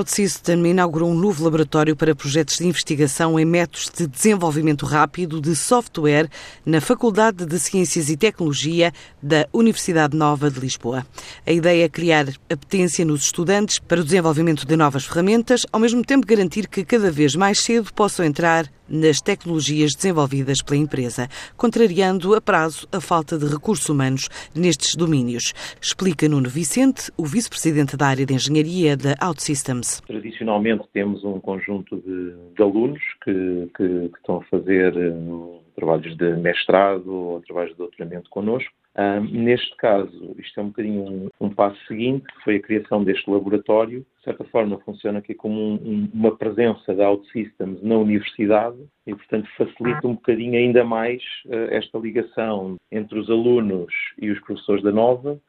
[0.00, 5.42] A OutSystem inaugurou um novo laboratório para projetos de investigação em métodos de desenvolvimento rápido
[5.42, 6.26] de software
[6.64, 11.06] na Faculdade de Ciências e Tecnologia da Universidade Nova de Lisboa.
[11.46, 16.02] A ideia é criar apetência nos estudantes para o desenvolvimento de novas ferramentas, ao mesmo
[16.02, 22.34] tempo garantir que cada vez mais cedo possam entrar nas tecnologias desenvolvidas pela empresa, contrariando
[22.34, 25.52] a prazo a falta de recursos humanos nestes domínios.
[25.80, 29.89] Explica Nuno Vicente, o vice-presidente da área de engenharia da OutSystems.
[30.06, 36.16] Tradicionalmente temos um conjunto de, de alunos que, que, que, estão a fazer um, trabalhos
[36.16, 41.28] de mestrado ou trabalhos de doutoramento connosco um, neste caso, isto é um bocadinho um,
[41.40, 44.04] um, passo seguinte, que foi a criação deste laboratório.
[44.18, 49.48] De certa forma, funciona aqui como um, uma presença da OutSystems na universidade e, portanto,
[49.56, 54.90] facilita um bocadinho ainda mais uh, esta ligação entre os alunos e os professores da
[54.90, 55.40] Nova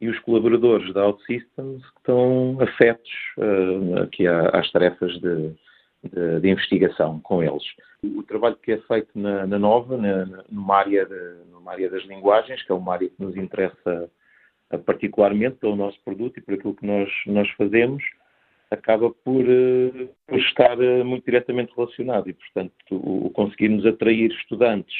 [0.00, 5.54] e os colaboradores da OutSystems que estão afetos uh, aqui às tarefas de,
[6.02, 7.62] de, de, investigação com eles.
[8.02, 12.02] O trabalho que é feito na, na Nova, na, numa área de, numa área das
[12.04, 14.10] linguagens, que é uma área que nos interessa
[14.70, 18.02] eh, particularmente pelo nosso produto e por aquilo que nós, nós fazemos,
[18.70, 24.30] acaba por, uh, por estar uh, muito diretamente relacionado e, portanto, o, o, conseguirmos atrair
[24.30, 24.94] estudantes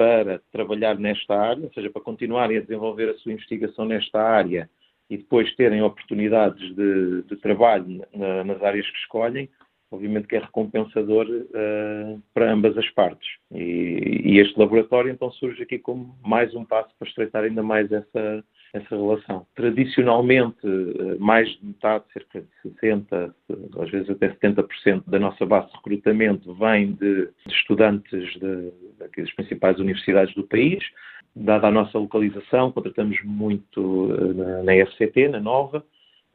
[0.00, 4.66] para trabalhar nesta área, ou seja, para continuarem a desenvolver a sua investigação nesta área
[5.10, 9.46] e depois terem oportunidades de, de trabalho na, nas áreas que escolhem,
[9.90, 13.28] obviamente que é recompensador uh, para ambas as partes.
[13.52, 17.92] E, e, este laboratório então surge aqui como mais um passo para estreitar ainda mais
[17.92, 19.46] essa, essa relação.
[19.54, 23.34] Tradicionalmente, uh, mais de metade, cerca de 60%,
[23.82, 28.72] às vezes até 70% da nossa base de recrutamento vem de, de estudantes de,
[29.16, 30.84] das principais universidades do país.
[31.34, 35.84] Dada a nossa localização, contratamos muito uh, na, na FCT, na Nova,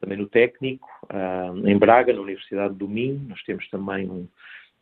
[0.00, 3.20] também no técnico, uh, em Braga, na Universidade do Minho.
[3.28, 4.26] Nós temos também um,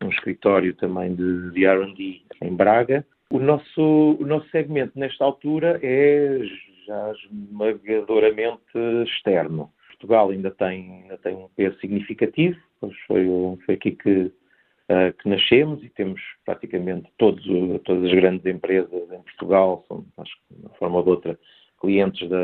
[0.03, 3.05] um escritório também de, de R&D em Braga.
[3.31, 6.41] O nosso, o nosso segmento nesta altura é
[6.87, 9.71] já esmagadoramente externo.
[9.89, 13.27] Portugal ainda tem, ainda tem um peso significativo, pois foi,
[13.65, 14.31] foi aqui que,
[14.91, 17.45] uh, que nascemos e temos praticamente todos,
[17.85, 21.39] todas as grandes empresas em Portugal, são, acho que de uma forma ou de outra,
[21.81, 22.39] clientes da,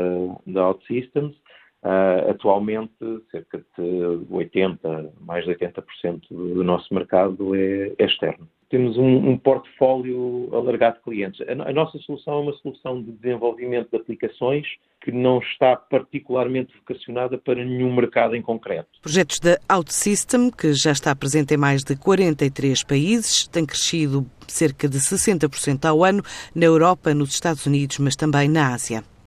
[0.47, 1.35] da OutSystems.
[1.83, 2.93] Uh, atualmente,
[3.31, 3.83] cerca de
[4.29, 8.47] 80%, mais de 80% do nosso mercado é, é externo.
[8.71, 11.41] Temos um, um, portfólio alargado de clientes.
[11.41, 14.65] A, a, nossa solução é uma solução de desenvolvimento de aplicações
[15.01, 18.87] que não está particularmente vocacionada para nenhum mercado em concreto.
[19.01, 24.87] Projetos da OutSystem, que já está presente em mais de 43 países, tem crescido cerca
[24.87, 26.23] de 60% ao ano
[26.55, 29.03] na Europa, nos Estados Unidos, mas também na Ásia.